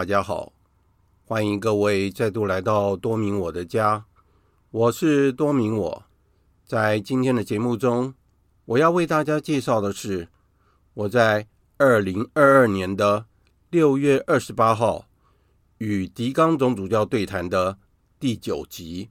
[0.00, 0.54] 大家好，
[1.26, 4.06] 欢迎各位再度来到多明我的家，
[4.70, 6.04] 我是多明我。
[6.64, 8.14] 在今天的节目中，
[8.64, 10.28] 我要为大家介绍的是
[10.94, 11.46] 我在
[11.76, 13.26] 二零二二年的
[13.68, 15.04] 六月二十八号
[15.76, 17.76] 与狄刚总主教对谈的
[18.18, 19.10] 第九集，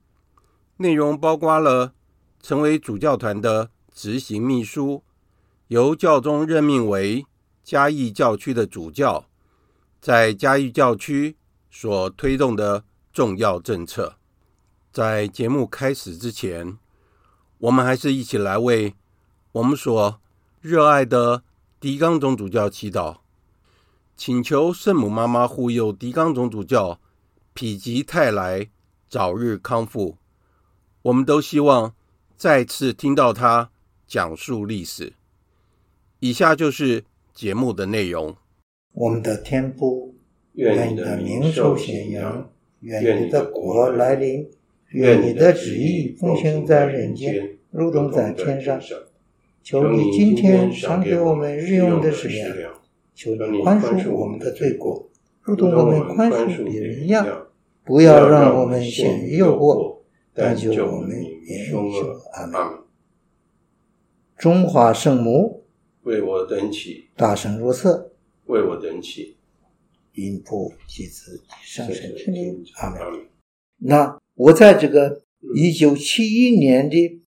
[0.77, 1.93] 内容包括了
[2.41, 5.03] 成为主教团的执行秘书，
[5.67, 7.27] 由教宗任命为
[7.63, 9.28] 嘉义教区的主教。
[10.01, 11.35] 在嘉义教区
[11.69, 14.15] 所推动的重要政策。
[14.91, 16.77] 在节目开始之前，
[17.57, 18.95] 我们还是一起来为
[19.51, 20.19] 我们所
[20.61, 21.43] 热爱的
[21.79, 23.17] 狄刚总主教祈祷，
[24.15, 26.99] 请求圣母妈妈护佑狄刚总主教
[27.53, 28.69] 否极泰来，
[29.09, 30.17] 早日康复。
[31.01, 31.93] 我们都希望
[32.37, 33.69] 再次听到他
[34.07, 35.13] 讲述历史。
[36.19, 38.35] 以下就是节目的内容。
[38.93, 40.13] 我们的天父，
[40.53, 42.49] 愿你的名受显扬，
[42.81, 44.49] 愿你的国来临，
[44.89, 48.79] 愿你的旨意奉行在人间，如同在天上。
[49.61, 52.73] 求你今天赏给我们日用的食粮，
[53.13, 55.07] 求你宽恕我们的罪过，
[55.41, 57.45] 如同我们宽恕别人一样。
[57.85, 59.97] 不要让我们陷于诱惑，
[60.33, 62.21] 但求我们免于凶恶。
[62.33, 62.61] 阿门。
[64.37, 65.63] 中华圣母，
[66.03, 68.11] 为我等祈，大圣若瑟。
[68.49, 69.37] 为我等起，
[70.15, 72.99] 因父及子上神之名，阿门。
[73.77, 75.21] 那我在这个
[75.55, 77.21] 一九七一年的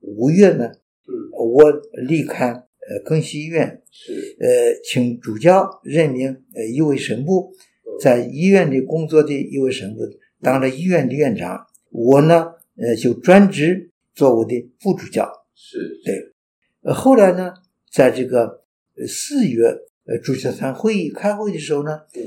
[0.00, 0.66] 五月呢，
[1.08, 1.72] 嗯、我
[2.06, 7.54] 离开呃更西医院，是呃，请主教任命呃一位神父，
[7.98, 10.02] 在医院里工作的一位神父，
[10.42, 11.66] 当了医院的院长。
[11.88, 15.26] 我呢，呃，就专职做我的副主教。
[15.54, 16.34] 是，对。
[16.82, 17.54] 呃，后来呢，
[17.90, 18.62] 在这个
[19.08, 22.22] 四月，呃，主教团会议开会的时候呢，嗯，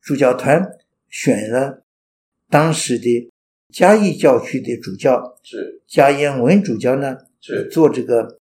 [0.00, 0.78] 主教团
[1.08, 1.84] 选了
[2.48, 3.30] 当时的
[3.72, 5.80] 嘉义教区的主教，是。
[5.86, 7.68] 嘉彦文主教呢，是。
[7.70, 8.38] 做这个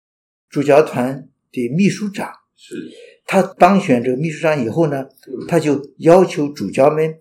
[0.48, 2.32] 主教团的秘书长。
[2.56, 2.74] 是，
[3.24, 7.16] 他当选这个秘书长以后呢，嗯，他就要求主教们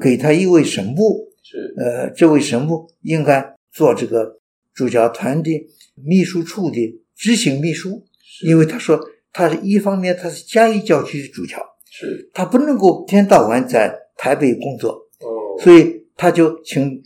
[0.00, 4.38] 给他一位神父，是，呃，这位神父应该做这个
[4.72, 5.50] 主教团的
[5.94, 8.06] 秘书处的执行秘书，
[8.46, 8.98] 因为他说，
[9.38, 14.90] 他是一方面他是嘉义教区的主教，是，他不能够一天到晚在台北工作，
[15.20, 17.00] 哦，所以他就请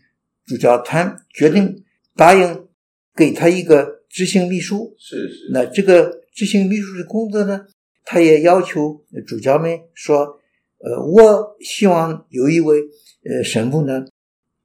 [0.47, 1.85] 主教团决定
[2.17, 2.67] 答应
[3.15, 7.67] 给他一个执行秘书，是是，那这个执行秘书的工作呢，
[8.03, 10.41] 他也要求主教们说，
[10.79, 12.79] 呃，我希望有一位
[13.27, 14.07] 呃神父呢，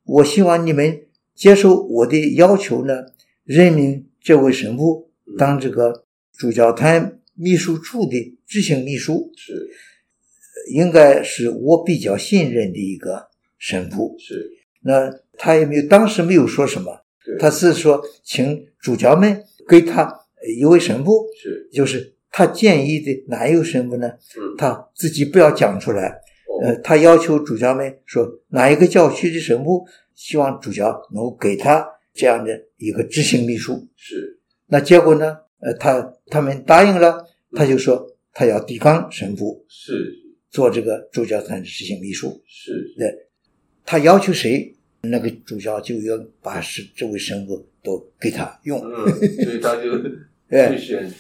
[0.06, 1.02] 我希望你们
[1.36, 2.94] 接受我的要求呢，
[3.44, 9.70] 任命这位神父当这个主教团秘书处的执行秘书，是，
[10.74, 13.28] 应该是我比较信任的一个
[13.60, 14.16] 神父。
[14.18, 14.52] 是，
[14.82, 17.06] 那他也没有，当时没有说什么，
[17.40, 20.12] 他是说请主教们给他
[20.58, 24.08] 一位神父，是，就是他建议的哪一位神父呢？
[24.10, 26.10] 嗯，他自己不要讲出来。
[26.48, 29.86] 哦，呃，他要求主教们说哪一个教区的神父，
[30.16, 33.88] 希望主教能够给他这样的一个执行秘书。
[33.96, 35.38] 是，那结果呢？
[35.60, 40.14] 呃，他他们答应了，他就说他要抵抗神父是
[40.50, 42.42] 做这个主教团的执行秘书。
[42.48, 43.28] 是，对，
[43.86, 48.80] 他要求谁，那个主教就要把是这位神父都给他用。
[48.82, 49.06] 嗯，
[49.44, 49.92] 所以他就
[50.50, 50.78] 哎，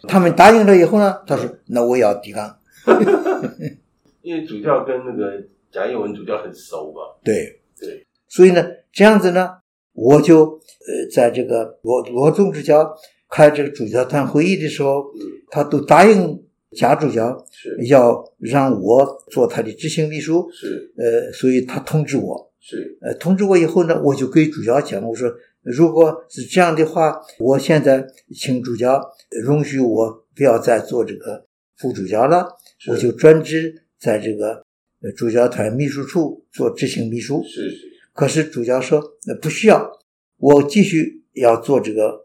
[0.07, 2.59] 他们答应了以后呢，他说那我要抵抗。
[4.21, 7.01] 因为主教跟那个贾义文主教很熟嘛。
[7.23, 9.49] 对对，所以呢，这样子呢，
[9.93, 12.93] 我就呃，在这个罗罗宗主教
[13.29, 15.19] 开这个主教团会议的时候，嗯，
[15.50, 17.45] 他都答应贾主教
[17.88, 20.50] 要让我做他的执行秘书。
[20.51, 25.31] 是，呃，所以他通知我，是，呃，通知我以后呢，我就给主教讲，我说
[25.62, 29.01] 如果是这样的话，我现在请主教
[29.44, 31.45] 容许我不要再做这个
[31.77, 32.47] 副主教了，
[32.89, 33.83] 我就专职。
[34.00, 34.63] 在这个
[35.01, 37.77] 呃主教团秘书处做执行秘书，是是。
[38.13, 39.89] 可是主教说，那不需要，
[40.38, 42.23] 我继续要做这个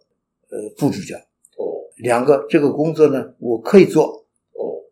[0.52, 1.16] 呃副主教。
[1.56, 1.90] 哦。
[1.96, 4.24] 两个这个工作呢，我可以做。
[4.52, 4.86] 哦。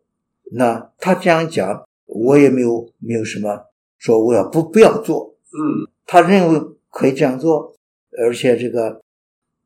[0.51, 3.67] 那他这样讲，我也没有没有什么
[3.97, 5.37] 说我要不不要做。
[5.53, 5.87] 嗯。
[6.05, 6.59] 他认为
[6.89, 7.77] 可以这样做，
[8.17, 9.01] 而且这个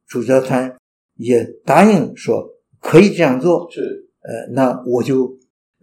[0.06, 0.77] 主教团
[1.15, 3.68] 也答应说可以这样做。
[3.71, 4.09] 是。
[4.21, 5.39] 呃，那我就。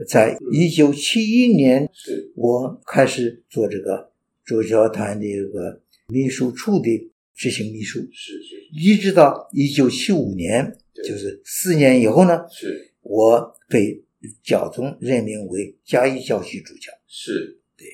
[0.09, 4.11] 在一九七一年，是我开始做这个
[4.45, 14.03] 主教团的一个秘书处的执行秘书，是是，一直到一九七五年，就是四年以后呢，是我被
[14.43, 17.87] 教宗任命为嘉义教区主教，是对。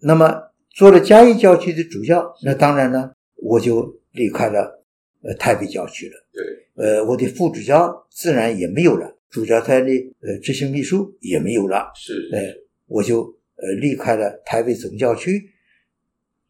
[0.00, 4.84] 那么做了嘉义教区的主教，那当然呢，我就离开了
[5.22, 9.18] 呃台北教区了，对，呃，我的副主教自然也没有了。
[9.30, 9.90] 主教台的
[10.20, 12.54] 呃执行秘书也没有了，是，呃，
[12.86, 13.22] 我就
[13.56, 15.50] 呃离开了台北总教区，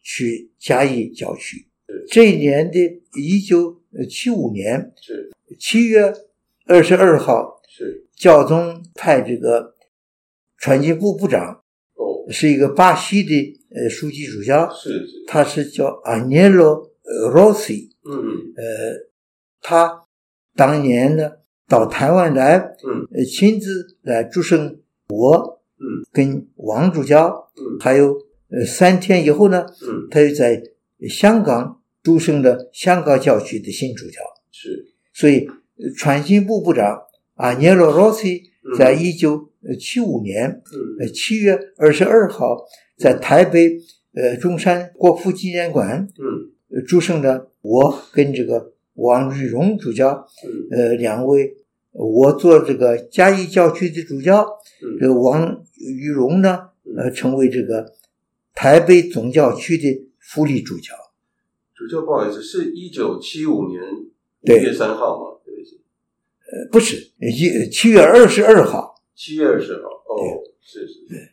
[0.03, 1.67] 去嘉义教区。
[2.09, 2.79] 这一年的
[3.15, 5.31] 一九七五年，是。
[5.59, 6.13] 七月
[6.67, 8.07] 二十二号，是。
[8.17, 9.75] 教宗派这个
[10.59, 11.63] 传经部部长，
[11.95, 16.91] 哦，是一个巴西的呃书记主教，是是，他是叫阿涅罗
[17.33, 19.09] 罗西，嗯嗯，呃，
[19.61, 20.05] 他
[20.55, 21.33] 当年呢。
[21.67, 28.15] 到台湾来，嗯，呃，亲自来祝圣我，嗯，跟王主教，嗯，还有
[28.51, 30.63] 呃三天以后呢，嗯，他又在
[31.09, 34.21] 香港祝圣的香港教区的新主教，
[34.51, 35.47] 是，所以
[35.97, 37.03] 传信部部长
[37.35, 40.63] 阿涅罗罗西在一九七五年，
[41.15, 42.65] 七月二十二号
[42.99, 43.79] 在台北
[44.15, 48.73] 呃中山国父纪念馆，嗯，祝圣的我跟这个。
[48.97, 50.25] 王玉荣主教，
[50.71, 51.57] 呃，两位，
[51.91, 54.47] 我做这个嘉义教区的主教，
[55.01, 57.93] 这个王玉荣呢，呃，成为这个
[58.55, 60.95] 台北总教区的辅理主教。
[61.75, 65.39] 主教，不好意思，是一九七五年五月三号吗？
[65.45, 65.81] 对，对不起，
[66.51, 69.01] 呃，不是，一七月二十二号。
[69.15, 71.33] 七月二十号，哦，是是是，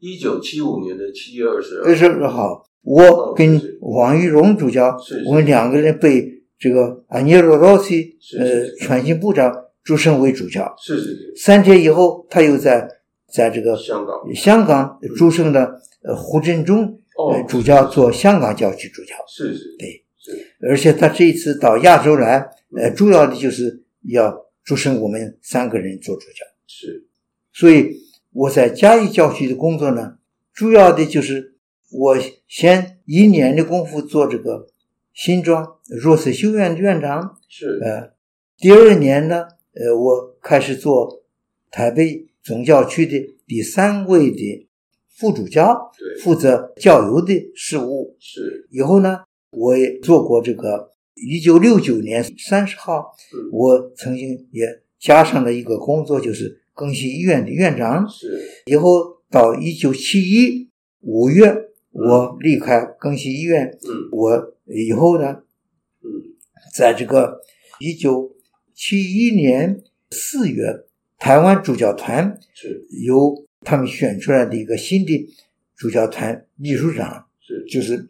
[0.00, 1.86] 一九七五年的七月二十二。
[1.86, 4.96] 二十二号，我跟王玉荣主教，
[5.26, 6.34] 我们两个人被。
[6.58, 9.54] 这个阿涅罗罗西，呃，传信部长
[9.84, 10.74] 祝圣为主教。
[10.78, 11.34] 是是是。
[11.36, 12.88] 三天以后，他又在
[13.30, 20.54] 在这个香港香港祝圣的呃胡振中呃主教做香港教区主教，是是，对，是。
[20.60, 27.06] 而且他这一次到亚洲来，呃，主要的就是要祝圣我们三个人做主教，是。
[27.52, 27.96] 所以
[28.32, 30.18] 我在嘉义教区的工作呢，
[30.52, 31.56] 主要的就是
[31.90, 34.68] 我先一年的功夫做这个
[35.14, 37.80] 新庄若瑟修院的院长，是。
[37.82, 38.12] 呃，
[38.58, 41.22] 第二年呢，呃，我开始做
[41.70, 44.65] 台北总教区的第三位的
[45.16, 45.90] 副主教，
[46.22, 48.16] 负责教友的事务。
[48.20, 48.68] 是。
[48.70, 49.20] 以后呢，
[49.50, 50.90] 我也做过这个。
[51.14, 56.62] 一九六九年三十号，嗯，我曾经也加上了一个工作，就是。
[56.78, 60.68] 更新医院的院长是，以后到一九七一
[61.00, 61.56] 五月，
[61.90, 63.78] 我离开更新医院。
[63.88, 65.38] 嗯，我以后呢，
[66.04, 66.36] 嗯，
[66.74, 67.40] 在这个
[67.80, 68.36] 一九
[68.74, 70.84] 七一年四月，
[71.18, 75.28] 台湾主教团是由他们选出来的一个新的
[75.76, 77.66] 主教团秘书长，是。
[77.68, 78.08] 就是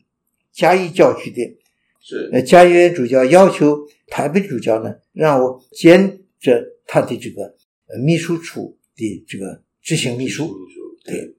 [0.52, 1.58] 嘉义教区的，
[2.00, 2.28] 是。
[2.32, 7.56] 呃嘉义主教要求台北主教呢，让我兼着他的这个。
[7.88, 10.50] 呃，秘书处的这个执行秘书，
[11.04, 11.36] 对，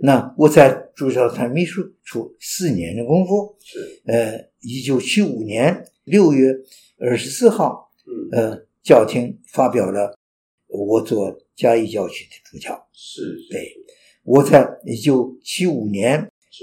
[0.00, 6.54] 那我在主教团秘书处四年的功夫，是，呃，一九七五年六月
[7.00, 10.16] 二十四号，嗯，呃，教廷发表了
[10.68, 13.68] 我做嘉义教区的主教，是，对，
[14.22, 16.20] 我在一九七五年，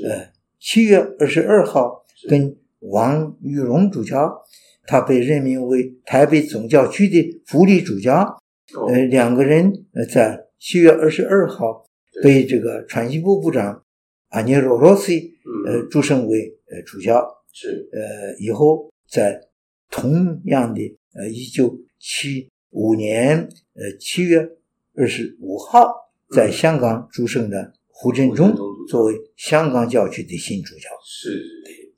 [0.08, 4.42] 呃，七月二十二号跟王玉荣主教，
[4.88, 8.42] 他被任命为台北总教区的福利主教。
[8.88, 11.86] 呃，两个人呃，在七月二十二号
[12.24, 13.84] 被这个传信部部长
[14.30, 15.34] 阿尼罗罗西
[15.68, 17.22] 呃祝圣为呃主教，
[17.52, 17.90] 是。
[17.92, 19.42] 呃以后在
[19.90, 20.82] 同样的
[21.14, 23.38] 呃一九七五年
[23.74, 24.50] 呃七月
[24.98, 25.94] 二十五号
[26.30, 28.56] 在香港祝圣的胡振中
[28.88, 31.30] 作为香港教区的新主教，是。
[31.64, 31.94] 对，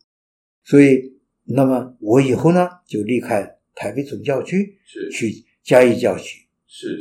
[0.63, 5.09] 所以那么我以后呢就离开台北总教区，是。
[5.11, 6.47] 去嘉义教区。
[6.67, 6.97] 是，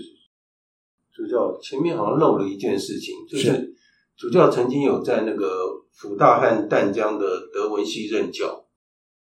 [1.13, 3.75] 主教前面好像漏了一件事情，就是。
[4.17, 8.67] 主教曾经有在那个辅大和淡江的德文系任教。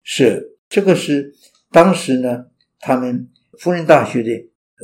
[0.04, 1.34] 是，这个是
[1.72, 2.46] 当时呢，
[2.78, 4.30] 他们辅仁大学的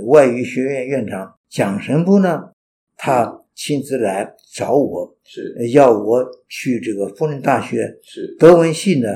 [0.06, 2.52] 外语学院院长蒋神父呢，
[2.96, 5.70] 他亲自来找我，是。
[5.72, 8.34] 要我去这个复旦大学是。
[8.38, 9.08] 德文系呢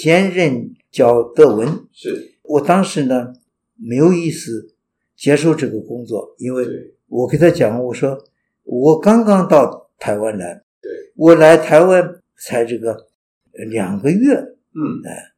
[0.00, 1.68] 兼任教德文。
[1.92, 2.34] 是。
[2.42, 3.32] 我当时呢
[3.74, 4.68] 没有意思。
[5.14, 6.66] 接受这个工作，因为
[7.06, 8.18] 我给他讲，我说
[8.64, 13.06] 我刚刚到台湾来，对，我来台湾才这个
[13.70, 15.30] 两个月，嗯，哎，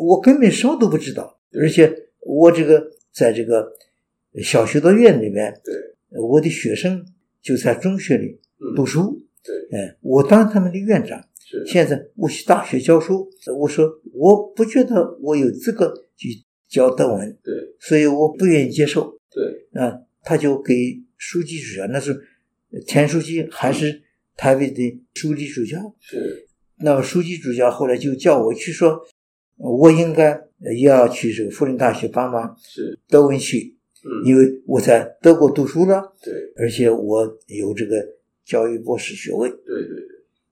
[0.00, 3.74] 我根本什么都不知道，而且我这个在这个
[4.42, 5.74] 小学的院里面，对，
[6.20, 7.04] 我的学生
[7.40, 8.38] 就在中学里
[8.74, 9.22] 读书，嗯、
[9.70, 13.28] 对，哎，我当他们的院长，是，现在我去大学教书，
[13.58, 16.28] 我说我不觉得我有资格去
[16.68, 19.18] 教德文，对，所以我不愿意接受。
[19.30, 22.18] 对啊，他就给书记主教，那是
[22.86, 24.02] 田书记还是
[24.36, 25.94] 台北的书记主教？
[26.00, 26.46] 是。
[26.78, 29.00] 那么书记主教后来就叫我去说，
[29.56, 30.38] 我应该
[30.82, 33.75] 要去这个辅仁大学帮忙，是德文系，嗯，
[34.24, 37.96] 因为我在德国读书了，对，而且我有这个
[38.44, 40.06] 教育博士学位，对对对。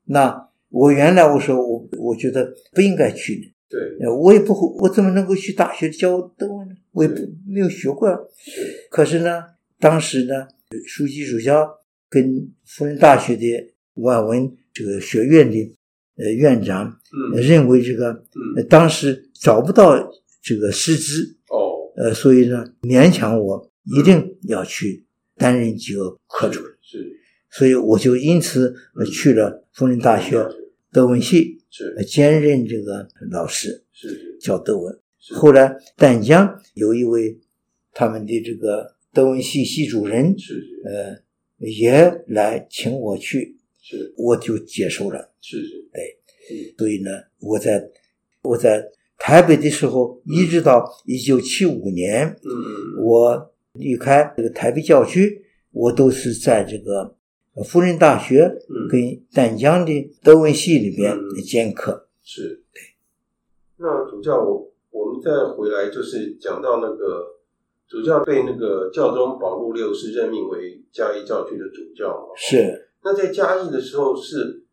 [0.06, 3.50] 那我原来我说我我觉得不应该去的。
[3.66, 6.74] 对，我也不会，我怎么能够去大学教德文呢？
[6.92, 8.08] 我也不没有学过。
[8.38, 9.42] 是，可是呢，
[9.80, 10.46] 当时呢，
[10.86, 11.68] 书记主教
[12.08, 13.44] 跟辅仁大学的
[13.94, 15.58] 外文这个学院的
[16.16, 17.00] 呃院长，
[17.34, 18.12] 嗯，认为这个，
[18.56, 19.96] 嗯，当时找不到
[20.40, 21.43] 这个师资，哦，
[21.96, 25.04] 呃，所以呢，勉强我一定要去
[25.36, 26.62] 担任几个课程。
[26.80, 27.18] 是，
[27.50, 28.74] 所以我就因此
[29.12, 30.46] 去了辅仁大学
[30.92, 31.60] 德文系。
[31.76, 34.96] 是兼任这个老师，是教德文。
[35.32, 37.36] 后来淡江有一位
[37.92, 41.18] 他们的这个德文系系主任，是呃，
[41.66, 45.32] 也来请我去，是我就接受了。
[45.40, 47.10] 是是，对，所以呢，
[47.40, 47.90] 我在
[48.42, 57.16] 我在台北的时候，一直到一九七五年，嗯，我离开这个台北教区，我都是在这个。
[57.64, 58.52] 辅仁大学
[58.90, 61.16] 跟淡江的德文系里边
[61.46, 62.82] 兼课，嗯、是对。
[63.76, 67.36] 那主教，我我们再回来就是讲到那个
[67.86, 72.34] 主教被那个教宗保禄六世任命为嘉义教区的主教嘛？
[72.36, 72.88] 是。
[73.04, 74.64] 那在嘉义的时候是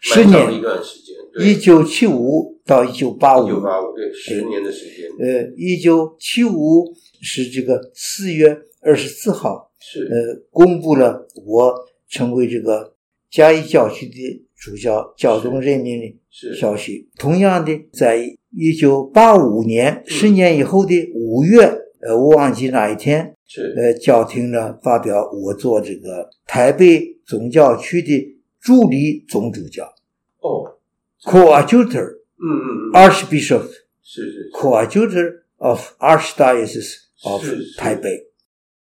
[0.00, 1.16] 十年一段时间，
[1.46, 5.08] 一九七五到一九八五，一九八五对，十年的时间。
[5.18, 11.74] 呃，一九七五是这个四月二十四号，是呃，公布了我。
[12.12, 12.92] 成为这个
[13.30, 17.08] 嘉义教区的主教，教宗任命的消息。
[17.16, 21.60] 同样的，在一九八五年，十年以后的五月，
[22.00, 29.84] 呃，我忘记哪一天，是呃，教廷呢发表我做这个台北总教区的助理总主教。
[30.40, 30.66] 哦
[31.22, 33.68] ，Coadjutor，嗯嗯嗯，Archbishop，
[34.02, 37.44] 是是，Coadjutor of Archdiocese of
[37.76, 38.28] 台北。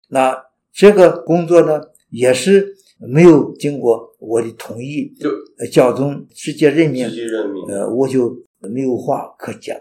[0.09, 5.29] 那这个工作呢，也是没有经过我的同意，就
[5.71, 9.75] 教宗直接任命，直接任命，呃，我就没有话可讲。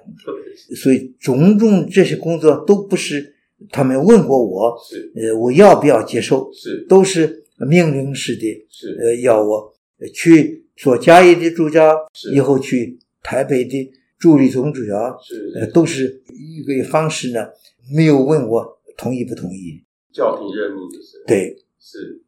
[0.76, 3.35] 所以种种这些工作都不是
[3.71, 5.12] 他们问过我，是。
[5.14, 6.85] 呃，我要不要接受，是。
[6.88, 8.99] 都是命令式的，是。
[9.00, 9.73] 呃，要我
[10.12, 12.35] 去做嘉义的主教，是。
[12.35, 17.49] 以后去台北的助理总主教，是呃，都是一个方式呢，
[17.95, 19.85] 没有问我同意不同意。
[20.12, 22.23] 教廷任命的是，对，是。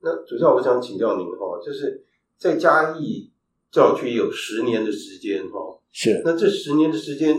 [0.00, 2.04] 那主教，我想请教您哈，就是
[2.36, 3.30] 在嘉义
[3.70, 6.22] 教区有十年的时间哈，是。
[6.24, 7.36] 那这十年的时间，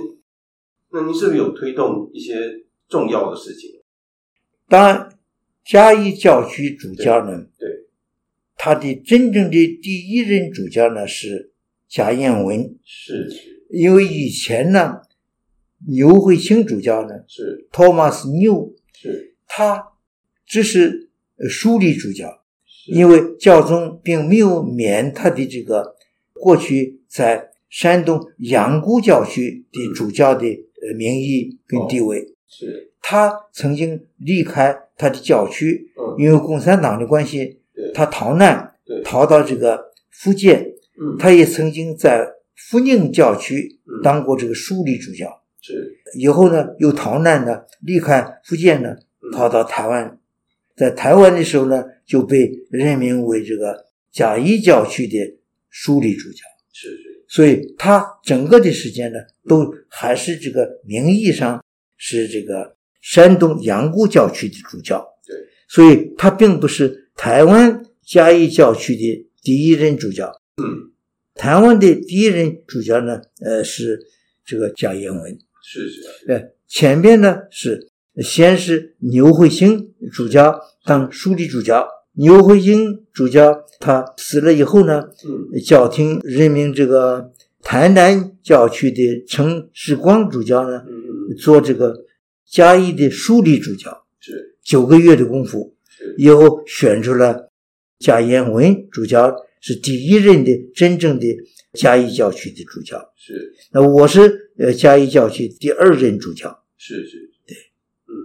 [0.91, 3.81] 那您是不是有推动一些重要的事情？
[4.67, 5.17] 当然，
[5.65, 7.87] 嘉义教区主教呢，对，对
[8.55, 11.51] 他的真正的第一任主教呢是
[11.89, 13.63] 贾彦文，是是。
[13.69, 15.01] 因为以前呢，
[15.87, 19.35] 牛慧卿主教呢是 Thomas New 是。
[19.45, 19.93] 他
[20.45, 22.43] 只是枢理主教，
[22.87, 25.95] 因为教宗并没有免他的这个
[26.33, 32.33] 过去在山东阳谷教区的主教的呃名义跟地位。
[32.47, 37.59] 是，他曾经离开他的教区，因为共产党的关系，
[37.93, 40.73] 他逃难，逃到这个福建。
[41.19, 45.43] 他也曾经在福宁教区当过这个书理主教。
[45.61, 48.95] 是，以后呢，又逃难呢，离开福建呢。
[49.33, 50.17] 逃到台湾，
[50.73, 55.17] 在台湾的时候呢，就被任命为这个嘉义教区的
[55.69, 56.37] 书理主教。
[56.71, 61.61] 是是，所以他整个的时间呢，都还是这个名义上
[61.97, 65.05] 是这个山东阳谷教区的主教。
[65.25, 65.35] 对，
[65.67, 70.31] 所以他并不是台湾嘉义教区的第一任主教。
[70.63, 70.93] 嗯，
[71.37, 73.99] 台湾的第一任主教呢，呃，是
[74.45, 75.37] 这个贾彦文。
[75.63, 77.89] 是是，呃，前边呢是。
[78.19, 91.95] 先是牛慧星主教当枢理主教，牛慧星主教他死了以后呢，嗯，教廷任命这个台南教区的陈世光主教呢，嗯，做这个
[92.49, 95.75] 嘉义的书理主教，是九个月的功夫，
[96.17, 97.51] 以后选出了
[97.99, 99.35] 贾彦文主教
[99.67, 101.27] 是第一任的真正的
[101.73, 107.31] 嘉义教区的主教，是，那我是呃嘉义教区第二任主教，是是。
[107.45, 107.53] 对。
[108.07, 108.15] 嗯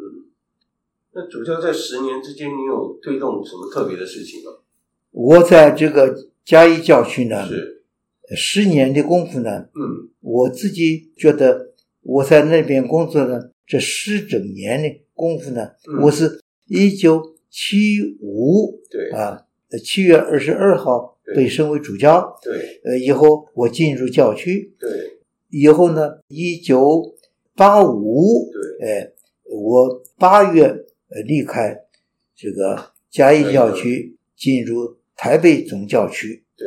[1.12, 4.52] 那主教在十年之间，你有推动什么特别的事情吗？
[5.11, 7.83] 我在这个嘉义教区呢，是
[8.37, 19.42] 十年的功夫呢，嗯，我自己觉得我在那边工作呢，这十整年的功夫呢，嗯、我是一九七五对啊，
[19.85, 24.88] 七月二十二号被升为主教，对，呃，以后我进入教区，对，
[25.50, 27.14] 以后呢，一九
[27.54, 29.12] 八五，对，哎，
[29.44, 30.85] 我八月。
[31.14, 31.78] 呃，离开
[32.35, 36.42] 这个嘉义教区，进入台北总教区。
[36.56, 36.66] 对，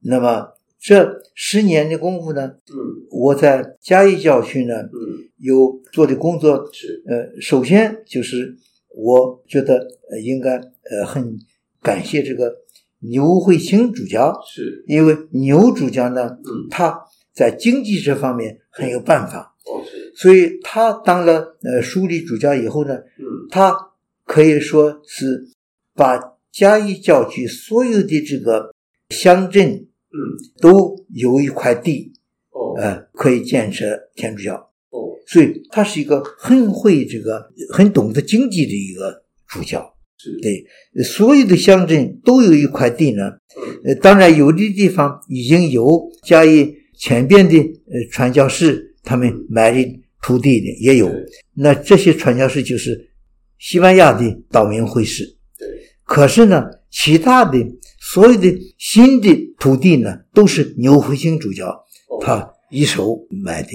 [0.00, 2.76] 那么这十年的功夫呢，嗯，
[3.10, 8.54] 我在嘉义教区呢，嗯，有做的工作是，呃，首先就是
[8.90, 9.78] 我觉得
[10.10, 10.50] 呃应该
[10.90, 11.38] 呃很
[11.80, 12.54] 感谢这个
[13.00, 16.98] 牛慧卿主教，是，因为牛主教呢，嗯，他
[17.34, 19.54] 在经济这方面很有办法。
[19.66, 19.82] 哦，
[20.14, 23.76] 所以他当了呃枢理主教以后呢，嗯，他
[24.24, 25.48] 可以说是
[25.94, 26.18] 把
[26.52, 28.72] 嘉义教区所有的这个
[29.10, 30.16] 乡镇，嗯，
[30.60, 32.12] 都有一块地，
[32.50, 34.54] 哦，呃，可以建设天主教，
[34.90, 39.95] 哦，所以他是一个很会这个很懂得经济的一个主教，是，
[40.42, 43.24] 对，所有的乡镇都有一块地呢，
[43.56, 48.84] 嗯，呃，当然有的地方已经有加以前边的呃传教士。
[49.08, 51.08] 他们买的土地的也有，
[51.54, 53.08] 那这些传教士就是
[53.56, 55.24] 西班牙的道明会士。
[55.56, 55.68] 对，
[56.02, 57.56] 可是呢，其他的
[58.00, 61.84] 所有的新的土地呢，都是牛回兴主教
[62.20, 63.68] 他一手买的。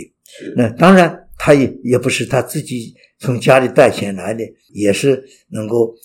[0.58, 5.96] 那当然，他也也不是他自己从家里带钱来的，也是能够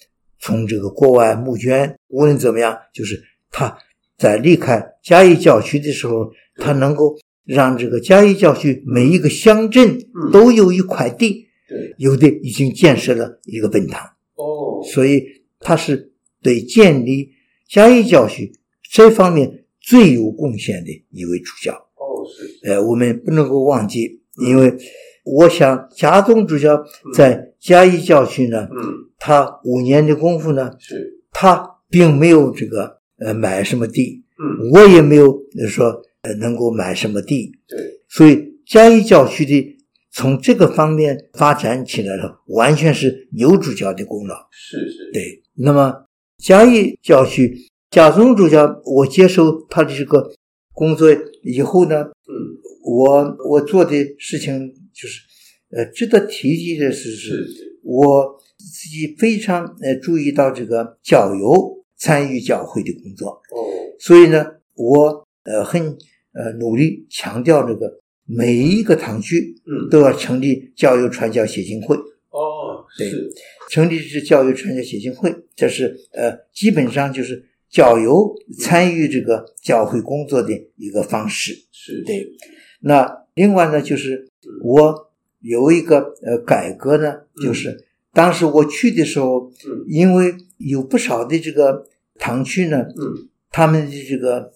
[0.46, 1.98] 从这个国外募捐。
[2.08, 3.76] 无论怎么样，就是他
[4.16, 7.18] 在离开嘉义教区的时候，他能够。
[7.46, 9.96] 让这个嘉义教区每一个乡镇
[10.32, 14.04] 都有一块地，对，有的已经建设了一个本堂。
[14.34, 15.22] 哦，所以
[15.60, 16.10] 他是
[16.42, 17.30] 对建立
[17.68, 18.50] 嘉义教区
[18.90, 21.72] 这方面最有贡献的一位主教。
[21.72, 22.68] 哦，是。
[22.68, 24.76] 呃，我们不能够忘记，因为
[25.26, 35.36] 我想贾宗主教在嘉义教区呢，嗯，他五年的功夫呢，是，他并没有这个呃买什么地，嗯，我也没有
[35.68, 39.76] 说呃能够买什么地，对，所以嘉义教区的
[40.12, 44.36] 从这个方面发展起来了，完全是牛主教的功劳。
[44.52, 45.42] 是是，对。
[45.54, 46.04] 那么
[46.38, 50.30] 嘉义教区贾宗主教，我接受他的这个
[50.72, 51.08] 工作
[51.42, 52.32] 以后呢，嗯，
[52.84, 55.20] 我我做的事情就是，
[55.70, 63.28] 呃，值得提及的是，是是，我自己非常呃注意到这个教友参与教会的工作。
[63.28, 63.68] 哦，
[64.00, 65.82] 所以呢，我呃很
[66.32, 71.94] 呃努力强调这个每一个堂区，嗯，都要成立教友传教协进会。
[72.30, 73.12] 哦，对，
[73.70, 81.52] 成立是教友传教协进会，这是呃基本上就是教友参与这个教会工作的一个方式。
[81.70, 82.26] 是，对。
[82.80, 84.28] 那另外呢，就是
[84.64, 91.86] 我有一个呃改革呢，就是当时我去的时候，嗯，因为有不少的这个
[92.18, 94.52] 堂区呢，嗯，他们的这个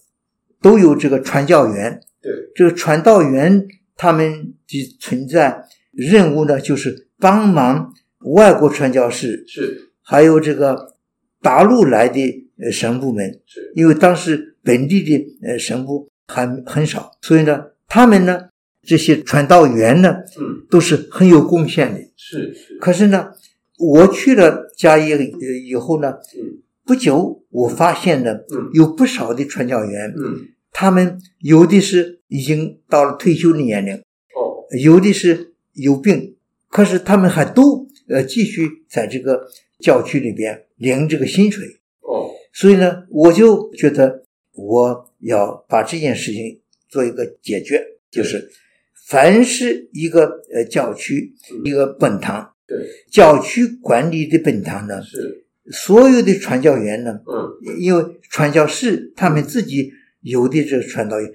[0.60, 10.96] 都有这个传教员，对，这个传道员他们的存在任务呢，就是帮忙外国传教士，是，还有这个
[11.42, 18.48] 大陆来的呃神部门，是，因为当时本地的呃神部还很少，所以呢，他们呢
[18.82, 22.00] 这些传道员呢，嗯，都是很有贡献的。
[22.16, 23.32] 是是，可是呢，
[23.78, 25.18] 我去了嘉义呃
[25.64, 26.62] 以后呢，嗯。
[26.82, 28.68] 不久我发现呢，嗯。
[28.72, 36.34] 有不少的传教员，嗯，他们有的是已经到了退休的年龄，哦，有的是有病，
[36.68, 39.46] 可是他们还都呃继续在这个
[39.78, 41.80] 教区里边领这个薪水。
[42.00, 48.50] 哦，所以呢，我就觉得我要把这件事情做一个解决，就是
[49.10, 52.78] 凡是一个呃教区一个本堂，对，
[53.10, 61.28] 教区管理的本堂呢，是，所有的传教员呢，嗯，因为传教士他们自己有的这个传道员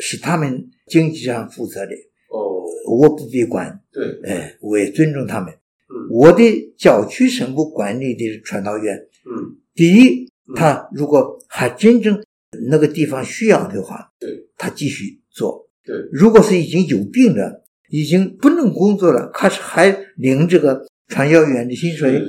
[0.00, 1.92] 是他们经济上负责的，
[2.28, 5.52] 哦，我不必管，对，哎，我也尊重他们。
[5.52, 6.10] 嗯。
[6.10, 10.56] 我的教区神部管理的传道员，嗯，第一，嗯。
[10.56, 12.20] 他如果还真正
[12.68, 15.68] 那个地方需要的话，对，他继续做。
[15.84, 22.22] 对，如果是已经有病了，已经不能工作了，可是还领这个传教员的薪水，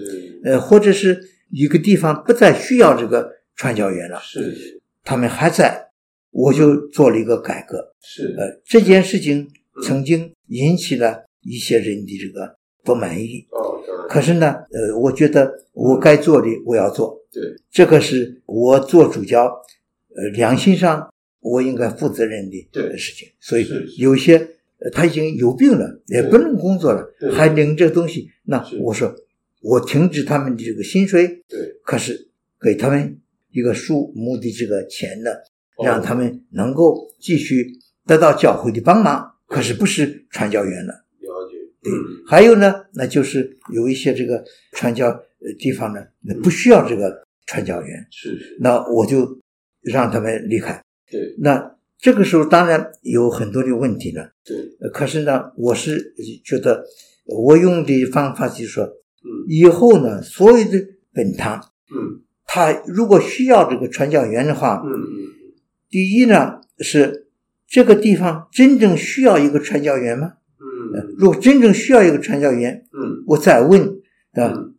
[0.43, 5.89] 呃，或者是一个地方不再需要这个传教员了，是他们还在，
[6.31, 7.93] 我就做了一个改革。
[8.01, 9.47] 是，呃，这件事情
[9.83, 13.45] 曾经引起了一些人的这个不满意。
[13.51, 19.45] 哦，可是呢，呃，我觉得我该做的我要做，对，这个是我做主教，
[20.15, 21.12] 呃，良心上
[21.43, 23.27] 我应该负责任的对事情。
[23.39, 24.37] 所以有些
[24.79, 29.13] 呃他已经有病了，也不能工作了，还领这东西，那我说
[29.61, 32.29] 我停止他们的这个薪水，对，可是
[32.59, 33.19] 给他们
[33.51, 35.31] 一个数目的这个钱呢，
[35.77, 35.85] 哦。
[35.85, 37.67] 让他们能够继续
[38.05, 40.93] 得到教会的帮忙，可是不是传教员了。
[41.19, 41.93] 了解，对。
[41.93, 49.39] 嗯，还有呢，那就是有一些这个传教呃地方呢，那不需要这个传教员，是是，那我就
[49.81, 50.81] 让他们离开。
[51.13, 51.35] 对。
[51.37, 56.83] 那这个时候当然有很多的问题了，对，呃可是呢，我是觉得
[57.25, 59.45] 我用的方法就是说，嗯。
[59.47, 61.61] 以后呢，所有的本堂，
[61.95, 62.21] 嗯。
[62.45, 65.07] 他如果需要这个传教员的话，嗯嗯
[65.89, 67.27] 第一呢是
[67.67, 70.33] 这个地方真正需要一个传教员吗？
[70.93, 73.23] 呃嗯如果真正需要一个传教员，嗯。
[73.27, 73.81] 我再问
[74.33, 74.75] 啊，嗯。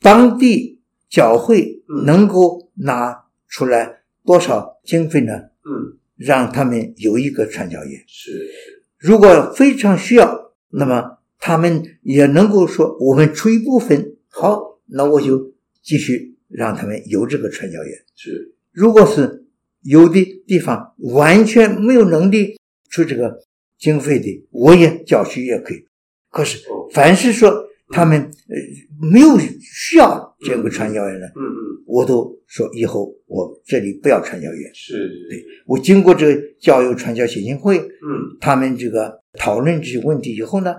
[0.00, 2.06] 当地教会嗯。
[2.06, 5.50] 能够拿出来多少经费呢？
[5.64, 8.04] 嗯，让他们有一个传教员。
[8.06, 18.04] 是是，如果非常需要，那么他们也能够说，我们出一部分，好，那我就继续让他们有这个传教员。
[18.14, 19.46] 是如果是
[19.82, 23.40] 有的地方完全没有能力出这个
[23.78, 25.86] 经费的，我也教区也可以。
[26.30, 28.56] 可是哦，凡是说他们呃
[29.00, 34.70] 没有需要这个传教员的，嗯嗯我都说以后我这里不要传教员。
[34.74, 38.36] 是，对，我经过这个教友传教协进会，嗯。
[38.40, 40.74] 他们这个讨论这些问题以后呢，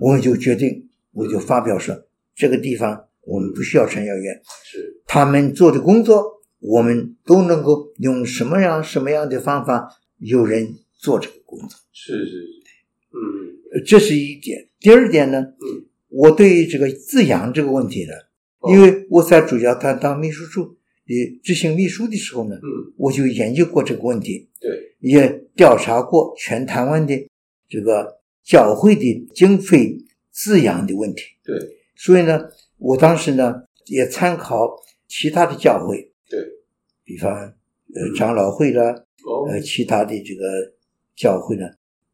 [0.00, 1.94] 我们就决定，我就发表说，
[2.34, 5.02] 这个地方我们不需要传教员，是。
[5.06, 11.70] 他们做的工作，我们都能够用什么样什么样的方法，有人做这个工作。
[11.92, 12.36] 是是是，
[13.10, 13.18] 嗯
[13.72, 14.68] 呃这是一点。
[14.80, 18.12] 第二点呢，嗯我对于这个自养这个问题呢，
[18.60, 18.72] 哦。
[18.72, 27.28] 因为我在主教团当秘书处的执行秘书的时候呢，嗯，我就研究过这个问题，对，也调查过全台湾的
[27.68, 29.98] 这个教会的经费
[30.30, 31.56] 自养的问题，对，
[31.96, 32.40] 所以呢，
[32.78, 36.38] 我当时呢也参考其他的教会，对，
[37.04, 37.30] 比方
[37.94, 38.90] 呃长老会啦，
[39.24, 40.74] 哦，呃其他的这个
[41.16, 41.66] 教会呢，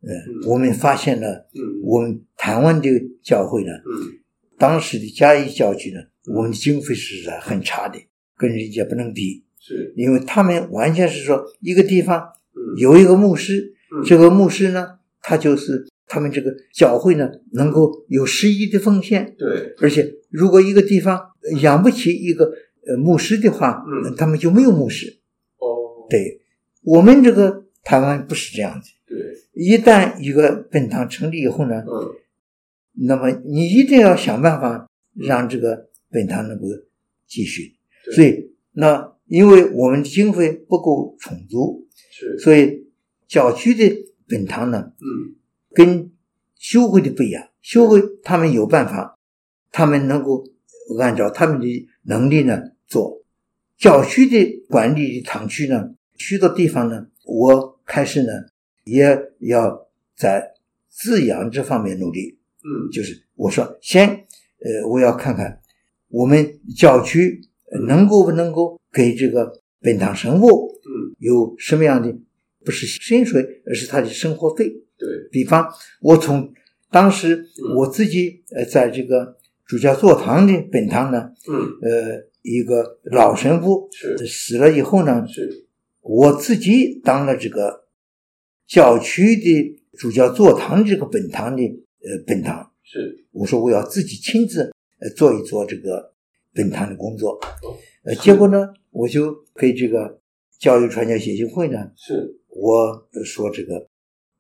[0.07, 0.49] 呃，嗯。
[0.49, 2.89] 我们发现了，嗯，我们台湾的
[3.23, 4.19] 教会呢，嗯，
[4.59, 6.01] 当时的嘉义教区呢，
[6.35, 7.99] 我们的经费是很差的，
[8.37, 12.21] 跟人家不能比，是，因为他们完全是说一个地方
[12.55, 14.05] 嗯，有一个牧师，嗯。
[14.05, 21.31] 这个牧师呢，他就是他们这个教会呢，能够有十一的奉献，对，而且如果一个地方
[21.63, 22.53] 养不起一个
[22.87, 24.15] 呃牧师的话，嗯。
[24.17, 25.19] 他们就没有牧师。
[25.59, 26.41] 哦，对，
[26.83, 29.17] 我们这个台湾不是这样子，对，
[29.55, 32.15] 一旦一个本堂成立以后呢，嗯，
[33.07, 36.67] 那么你一定要想办法让这个本堂能够
[37.27, 37.77] 继续。
[38.15, 42.87] 所以，那因为我们经费不够充足，是，所以
[43.27, 45.35] 教区的本堂呢，嗯，
[45.73, 46.11] 跟
[46.59, 47.49] 修会的不一样。
[47.63, 49.19] 修会他们有办法，
[49.73, 50.45] 他们能够
[51.01, 53.23] 按照他们的能力呢做。
[53.79, 58.33] 教区的管理的堂区呢，许多地方呢，我开始呢
[58.85, 60.55] 也要在
[60.89, 62.39] 滋养这方面努力。
[62.63, 65.61] 嗯，就是我说先，呃，我要看看
[66.09, 67.41] 我们教区
[67.87, 72.17] 能够不能够给这个本堂神父，嗯，有什么样的
[72.65, 74.69] 不是薪水，而是他的生活费。
[74.97, 75.69] 对，比方
[76.01, 76.53] 我从
[76.91, 77.77] 当时嗯。
[77.77, 85.67] 我自己呃在这个主教座堂的本堂呢，嗯，呃，一个老神父是，死了以后呢，是，
[86.01, 87.84] 我自己当了这个
[88.67, 92.71] 教区的主教座堂这个本堂的呃本堂。
[92.83, 96.13] 是，我说我要自己亲自呃做一做这个
[96.53, 97.41] 本堂的工作，
[98.05, 100.21] 呃，结果呢，我就给这个
[100.59, 103.89] 教育传教协进会呢，是，我说这个，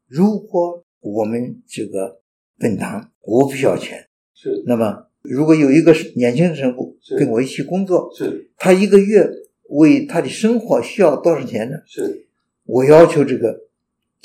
[0.06, 2.20] 如果我们这个
[2.58, 9.26] 本堂我不需要钱，是，那么如果有一个年轻的神父跟我一起工作，是，他一个月
[9.70, 11.78] 为他的生活需要多少钱呢？
[11.86, 12.26] 是，
[12.64, 13.58] 我要求这个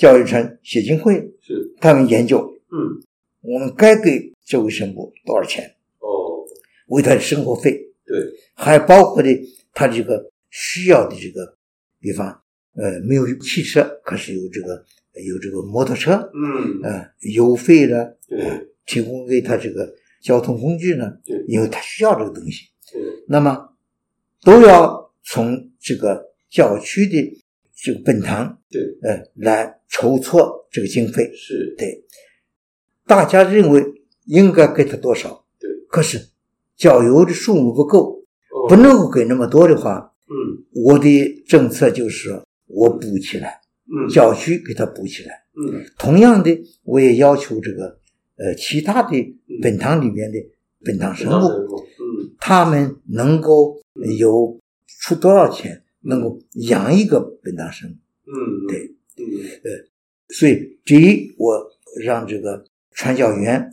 [0.00, 2.38] 教育城协进会是，他们研究，
[2.72, 3.04] 嗯，
[3.42, 5.76] 我们该给这位神父多少钱。
[5.98, 6.40] 哦，
[6.86, 7.72] 为他的生活费，
[8.06, 8.16] 对，
[8.54, 9.28] 还包括的
[9.74, 11.54] 他这个需要的这个，
[12.00, 12.28] 比方，
[12.76, 14.82] 呃，没有汽车，可是有这个
[15.28, 21.44] 有这个摩托车，嗯，呃，油费呢，对，提供给他这个交通工具呢，对。
[21.46, 23.74] 因为他需要这个东西，对，那么
[24.40, 27.44] 都要从这个教区的
[27.82, 32.04] 这个本堂，对，呃，来筹措这个经费，是，对，
[33.06, 33.82] 大家认为
[34.26, 35.44] 应该给他多少？
[35.58, 36.28] 对，可是
[36.76, 38.68] 教友的数目不够，哦。
[38.68, 45.44] 不能够给那么多的话，嗯，我的政策就是说我补起来，嗯，教区给他补起来。
[45.56, 47.98] 嗯，同样的，我也要求这个
[48.36, 50.38] 呃其他的本堂里面的
[50.84, 53.76] 本堂神父，嗯，他们能够
[54.18, 54.58] 有
[55.00, 57.90] 出多少钱，能够养一个本堂生。
[58.26, 59.88] 嗯，对，嗯，
[60.28, 61.70] 所以第一，我
[62.02, 63.72] 让这个传教员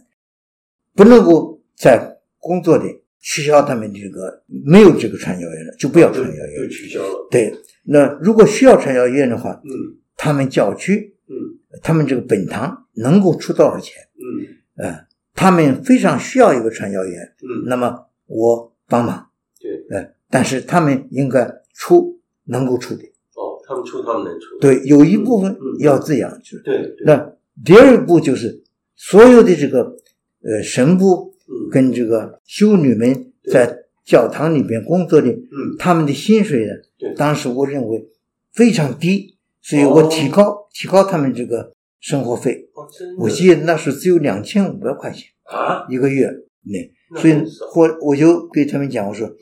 [0.96, 6.70] 不能够在工作里取消他们这个没有这个传教员了，就不要传教就员。
[6.70, 11.36] 取消了，对，那如果需要传教员的话，嗯，他们教区，嗯，
[11.84, 14.02] 他们这个本堂能够出多少钱？
[14.16, 22.17] 嗯，呃，他们非常需要一个传教员，嗯，那么我帮忙，对，呃，但是他们应该出
[22.48, 23.04] 能够出的，
[23.36, 26.62] 哦，他们出他们能出，对，有一部分要滋养，就是。
[26.64, 27.34] 对，对，那
[27.64, 28.64] 第二步就是
[28.96, 29.96] 所有的这个
[30.44, 38.08] 呃神父嗯，跟这个修女们在教堂里边工作的，嗯，他们的薪水呢对，当时我认为
[38.54, 42.70] 非常低，所以我提高提高他们这个生活费。
[42.74, 42.88] 哦，
[43.20, 46.30] 我记得那时候只有两千五百块钱啊，一个月，
[46.64, 47.34] 那所以
[47.70, 49.36] 或我我就给他们讲，我说嗯，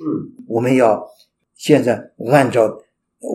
[0.48, 1.08] 我们要
[1.56, 2.82] 现在按照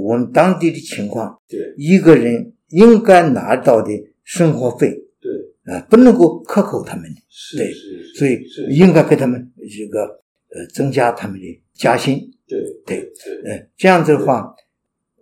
[0.03, 3.90] 我们当地的情况，对，一个人应该拿到的
[4.24, 4.90] 生活费。
[5.20, 5.31] 对，
[5.72, 7.72] 啊，不能够克扣他们的，是对
[8.14, 10.00] 所以，应该给他们这个
[10.48, 14.55] 呃增加他们的加薪，对对对呃，这样子的话，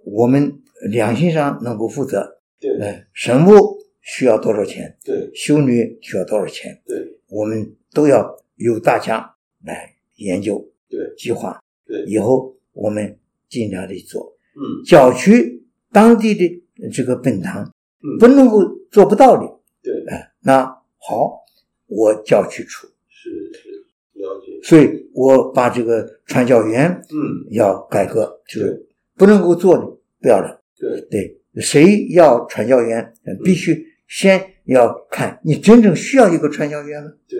[0.04, 2.70] 我们良心上能够负责，对。
[2.78, 5.30] 呃，神父需要多少钱，对。
[5.34, 7.18] 修女需要多少钱，对。
[7.28, 11.00] 我们都要由大家来研究对。
[11.16, 14.37] 计划，对，以后我们尽量的做。
[14.58, 14.84] 嗯。
[14.84, 17.62] 郊区当地的这个本堂
[18.02, 18.18] 嗯。
[18.18, 19.46] 不能够做不到的，
[19.82, 20.64] 对，哎，那
[20.98, 21.44] 好，
[21.86, 22.86] 我郊区出。
[23.08, 23.68] 是是
[24.14, 28.86] 了解，所以我把这个传教员，嗯，要改革，就是。
[29.16, 29.84] 不能够做的
[30.20, 30.62] 不要了。
[30.78, 31.00] 对。
[31.10, 37.10] 对，谁要传教员，必须先要看你真正需要一个传教员吗？
[37.26, 37.38] 对，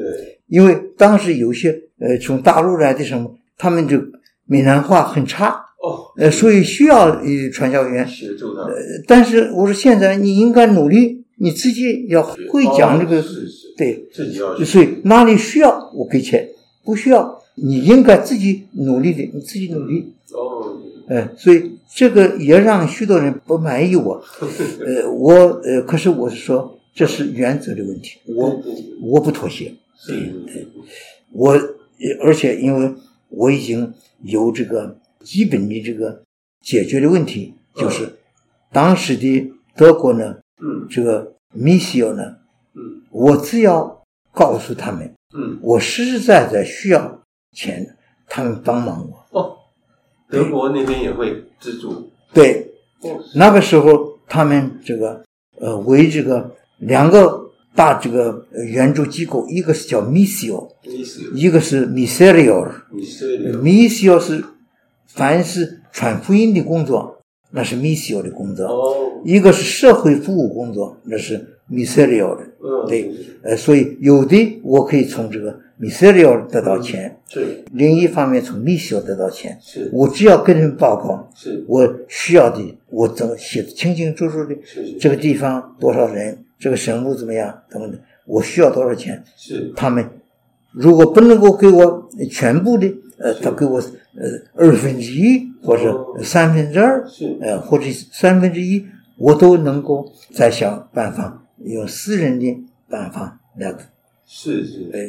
[0.49, 4.03] 因为当时有些呃从大陆来的什么，他们就
[4.45, 8.63] 闽南话很差，哦，呃，所以需要呃传销员协助他。
[8.63, 8.75] 呃，
[9.07, 13.23] 但是我说现在你应该努力，你自己要会讲这个，
[13.77, 14.57] 对，自己要。
[14.65, 16.49] 所以哪里需要我给钱，
[16.85, 20.13] 不需要你应该自己努力的，你自己努力。
[20.33, 20.77] 哦，
[21.09, 24.23] 呃，所以这个也让许多人不满意我。
[24.85, 28.61] 呃，我呃，可是我是说这是原则的问题，我
[29.01, 29.73] 我不妥协。
[31.33, 31.59] 我
[32.21, 32.93] 而且因为
[33.29, 34.97] 我已经有这个
[35.29, 36.23] 基本的这个
[36.63, 38.11] 解决的问题，就是
[38.73, 42.37] 当时的德国呢，嗯，这个 Missio 呢，
[42.73, 47.95] 嗯，我只要告诉他们，嗯，我实实在在需要钱，
[48.27, 49.39] 他们帮忙我。
[49.39, 49.59] 哦，
[50.31, 52.11] 德国那边也会资助。
[52.33, 52.73] 对，
[53.35, 55.23] 那个时候他们这个
[55.61, 57.45] 呃为这个两个。
[57.75, 60.69] 大这个援助机构，一个是叫 Missio，
[61.33, 62.73] 一个是 Miserior。
[63.63, 64.43] Missio 是
[65.09, 67.19] 凡是传福音的工作，
[67.51, 68.67] 那是 Missio 的工作。
[68.67, 72.45] 哦，一个是社会服务工作，那是 Miserior 的。
[72.63, 73.11] 嗯，对，
[73.43, 79.59] 呃，所以有的我可以从这个 Miserior 得到钱，是另一方面从 Missio 得到钱。
[79.61, 84.55] 是，我只要跟人报告，是我需要的，我怎么写的清清楚楚的，
[85.01, 86.45] 这个地方多少人。
[86.61, 87.57] 这个神父怎么样？
[87.71, 89.23] 等等，我需要多少钱？
[89.37, 90.05] 是他们
[90.73, 97.05] 如果不能够给我全部的，呃，他给我呃二分之一或者三分之二，
[97.41, 103.75] 呃或者三分之一，我都能够再想办法用私人的办法来，
[104.25, 105.01] 是是，呃，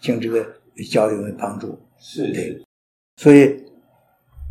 [0.00, 0.46] 请这个
[0.90, 2.62] 教育们帮助，是对，
[3.16, 3.64] 所以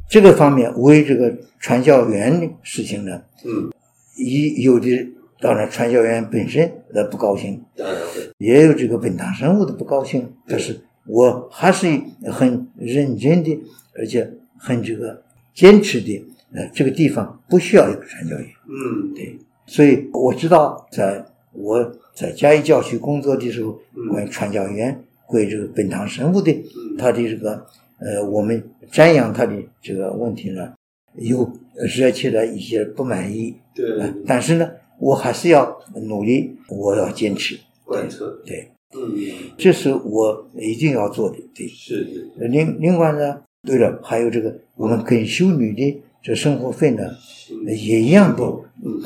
[0.10, 3.72] 这个方面为这个传教员的事情呢，嗯，
[4.18, 5.12] 一有的。
[5.38, 10.34] 当然，传教员本身的不高兴，当然会，也有这个本堂神务的不高兴。
[10.48, 11.88] 但是我还是
[12.32, 13.60] 很认真的，
[13.98, 16.26] 而且很这个坚持的。
[16.54, 18.48] 呃，这个地方不需要一个传教员。
[18.68, 19.38] 嗯，对。
[19.66, 26.56] 所以我知道，在我在嘉义教区工作的时候，关于传教员归这个本堂神父的，
[26.98, 27.66] 他的这个
[28.00, 30.74] 呃，我们瞻仰他的这个问题呢，
[31.16, 31.52] 有
[31.98, 33.56] 惹起了一些不满意。
[33.74, 33.86] 对。
[34.26, 34.70] 但是呢。
[34.98, 38.42] 我还是要努力，我要坚持贯彻。
[38.46, 39.12] 对，嗯，
[39.58, 41.38] 这是我一定要做的。
[41.54, 42.48] 对，是是。
[42.48, 47.04] 另另外呢，对了，还有这个我们给修女的这生活费呢，
[47.66, 48.44] 也一样的，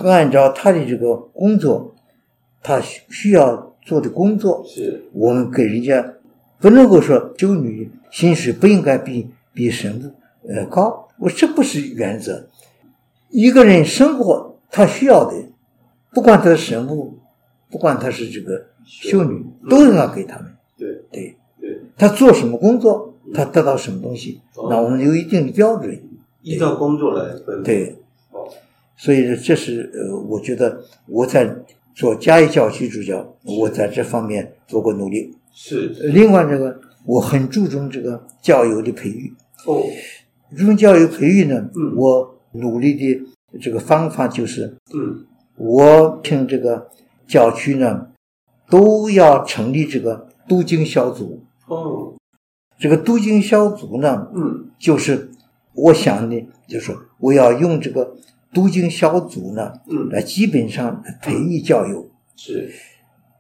[0.04, 1.96] 按照她的这个工作，
[2.62, 6.14] 她需要做的工作，是我们给人家
[6.60, 10.12] 不能够说修女薪水不应该比比神父
[10.48, 12.48] 呃高，我这不是原则。
[13.30, 15.36] 一个人生活他需要的。
[16.12, 17.20] 不管他是神父，
[17.70, 20.52] 不管他是这个修女，都应该给他们。
[20.76, 26.02] 对对对，他做什么工作，他得到什么东西，那我们有一定的标准，
[26.42, 27.62] 依照工作来分。
[27.62, 27.96] 对，
[28.98, 31.56] 所以这是呃，我觉得我在
[31.94, 35.36] 做嘉义教区主教，我在这方面做过努力。
[35.54, 35.90] 是。
[35.90, 39.32] 另外，这个我很注重这个教友的培育。
[39.66, 39.84] 哦，
[40.58, 43.22] 注重教育培育呢，我努力的
[43.62, 45.26] 这个方法就是，嗯。
[45.62, 46.90] 我听这个
[47.28, 48.08] 教区呢，
[48.70, 51.44] 都要成立这个读经小组。
[51.68, 52.14] 哦，
[52.80, 55.32] 这个读经小组呢，嗯，就是
[55.74, 58.16] 我想呢，就是说我要用这个
[58.54, 62.72] 读经小组呢，嗯，来基本上培育教友，是，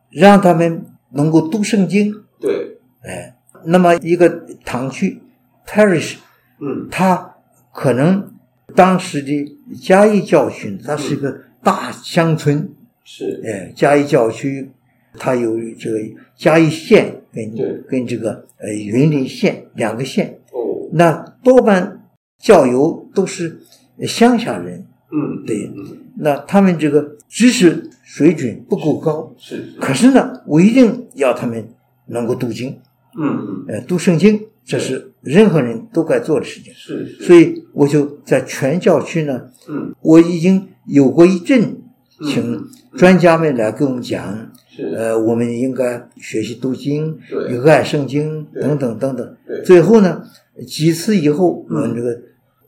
[0.09, 2.13] 让他们能够读圣经。
[2.39, 4.29] 对，哎，那么一个
[4.65, 5.21] 堂区
[5.65, 6.15] parish，
[6.59, 7.35] 嗯，他
[7.71, 8.33] 可能
[8.75, 11.41] 当时的嘉义教训，它是一个。
[11.61, 12.73] 大乡村。
[13.03, 14.71] 是，哎，嘉义教区，
[15.17, 15.99] 它有这个
[16.35, 17.51] 嘉义县跟
[17.87, 20.39] 跟这个呃云林县两个县。
[20.51, 21.11] 哦，那
[21.43, 22.05] 多半
[22.39, 23.59] 教友都是
[24.07, 24.85] 乡下人。
[25.11, 25.71] 嗯，对，
[26.17, 29.33] 那他们这个知识水准不够高。
[29.37, 31.67] 是，是，可是呢，我一定要他们
[32.07, 32.79] 能够读经。
[33.17, 36.71] 嗯嗯，呃，读圣经，这是任何人都该做的事情。
[36.73, 40.67] 是，是，所以我就在全教区呢，嗯，我已经。
[40.85, 41.77] 有过一阵，
[42.25, 42.65] 请
[42.97, 44.51] 专家们来给我们讲，
[44.95, 47.17] 呃，我们应该学习读经，
[47.49, 49.37] 有爱圣经等等等等。
[49.63, 50.23] 最后呢，
[50.67, 52.19] 几次以后，我们这个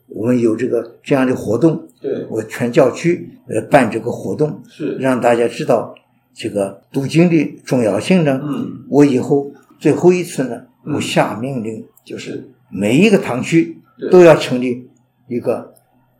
[0.07, 1.88] 我们有这个这样的活动，
[2.30, 4.95] 我全教区呃办这个活动，是。
[4.97, 5.95] 让大家知道
[6.34, 8.39] 这个读经的重要性呢。
[8.43, 10.62] 嗯，我以后最后一次呢，
[10.93, 13.78] 我下命令，就是每一个堂区
[14.09, 14.89] 都要成立
[15.28, 15.74] 一个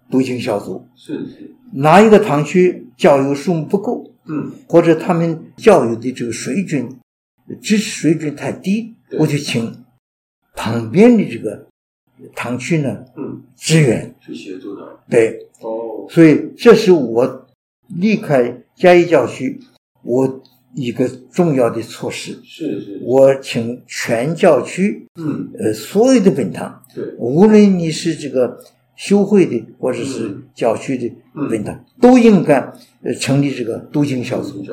[0.10, 0.86] 读经小组。
[0.96, 1.56] 是是。
[1.74, 6.88] 哪一个堂区教友数目不够，嗯，或者他们教育的这个水准、
[7.62, 9.84] 知识水准太低，我就请
[10.56, 11.68] 旁边的这个
[12.36, 15.00] 堂区呢，嗯，支援去协助的。
[15.10, 17.48] 对，哦，所以这是我
[17.88, 19.60] 离开嘉义教区，
[20.04, 20.44] 我
[20.76, 22.40] 一个重要的措施。
[22.44, 23.02] 是是。
[23.04, 28.60] 我请全教区，嗯，呃，所有的本堂，对，无论你是这个。
[29.02, 31.12] 修会的或者是郊区的
[31.50, 32.60] 本堂，都应该
[33.02, 34.64] 呃成立这个督经小组。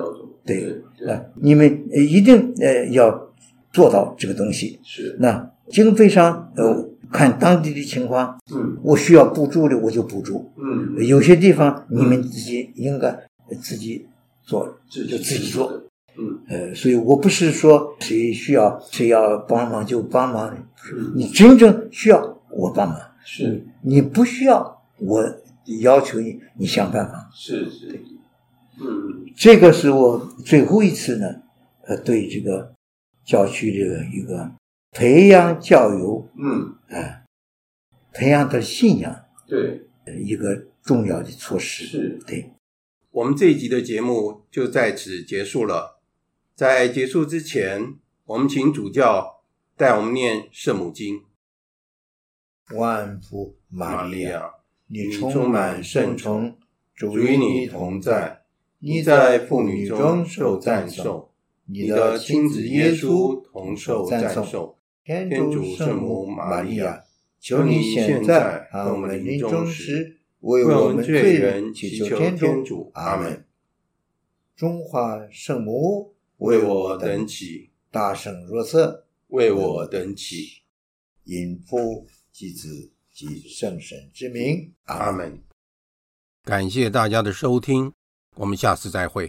[0.45, 1.65] 对啊，你们
[1.95, 3.31] 一定呃要
[3.73, 4.79] 做到这个东西。
[4.85, 5.17] 是。
[5.19, 10.51] 那经费上呃看当地的情况，嗯，我需要补助的我就补助。
[10.59, 13.19] 嗯，有些地方你们自己应该
[13.63, 14.07] 自己
[14.45, 15.73] 做，就自己做。
[16.19, 20.55] 嗯，呃，所以我不是说谁需要谁要帮忙就帮忙，
[21.15, 22.99] 你真正需要我帮忙。
[23.31, 25.23] 是你不需要我
[25.83, 27.31] 要求你，你想办法。
[27.35, 28.01] 是是，对，
[28.81, 31.43] 嗯，这个是我最后一次呢，
[31.83, 32.73] 呃，对这个
[33.27, 34.51] 教区这个一个
[34.93, 37.27] 培养教友，嗯，哎，
[38.15, 39.15] 培养的信仰，
[39.47, 39.83] 对，
[40.25, 41.85] 一个重要的措施。
[41.85, 42.51] 是，对。
[43.11, 46.01] 我们这一集的节目就在此结束了。
[46.55, 49.43] 在结束之前，我们请主教
[49.77, 51.25] 带我们念圣母经。
[52.75, 54.51] 万福玛利亚，
[54.89, 56.55] 你充满圣宠，
[56.95, 58.43] 主与你同在。
[58.81, 61.31] 你在妇女中受赞颂，
[61.65, 64.77] 你的亲子耶稣同受赞颂。
[65.03, 67.03] 天主圣母玛利亚，
[67.41, 72.91] 求你现在和我们临终时，为我们罪人祈求天主。
[72.93, 73.45] 阿门。
[74.55, 80.63] 中华圣母，为我等起；大圣若瑟，为我等祈。
[81.25, 82.07] 因父。
[82.39, 85.43] 及子及圣神之名，阿门。
[86.45, 87.93] 感谢大家的收听，
[88.37, 89.29] 我们下次再会。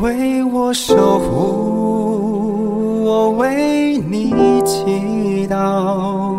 [0.00, 4.32] 为我守护，我为你
[4.64, 6.36] 祈祷，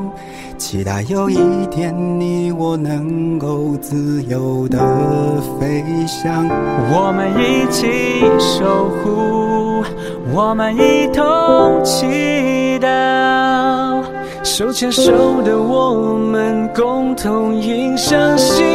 [0.58, 1.38] 期待有一
[1.70, 4.80] 天你我能够自由的
[5.60, 6.48] 飞翔。
[6.90, 9.84] 我们一起守护，
[10.34, 14.02] 我们一同祈祷，
[14.42, 18.66] 手牵手的我们共同迎向新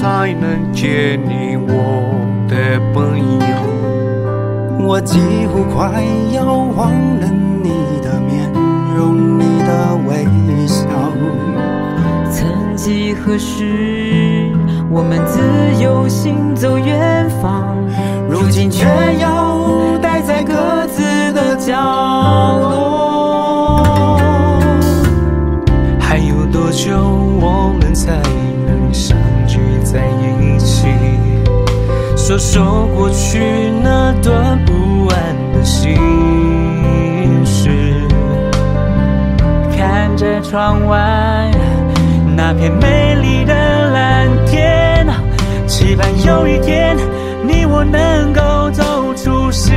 [0.00, 1.74] 才能见你我
[2.48, 4.86] 的朋友？
[4.86, 5.18] 我几
[5.48, 7.26] 乎快要忘了
[7.60, 8.48] 你的面
[8.94, 10.24] 容，你的微
[10.68, 10.86] 笑。
[12.30, 14.52] 曾几何时，
[14.88, 15.40] 我们自
[15.82, 17.76] 由行走远方，
[18.30, 18.86] 如今却
[19.18, 22.97] 要待在各自的角落。
[32.38, 35.96] 说过去那段不安的心
[37.44, 37.68] 事。
[39.76, 41.50] 看着窗外
[42.36, 45.06] 那片美丽的蓝天，
[45.66, 46.96] 期盼有一天
[47.44, 49.72] 你我能够走出失